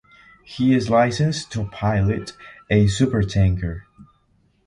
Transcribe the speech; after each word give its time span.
He 0.43 0.73
is 0.73 0.89
licensed 0.89 1.51
to 1.51 1.65
pilot 1.65 2.33
a 2.71 2.85
supertanker. 2.85 3.83